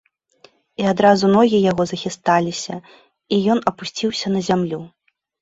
[0.83, 2.75] І адразу ногі яго захісталіся,
[3.37, 4.83] і ён апусціўся на зямлю.